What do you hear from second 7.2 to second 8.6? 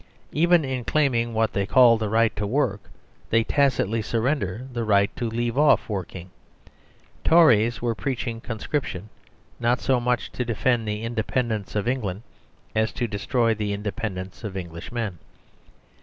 Tories were preaching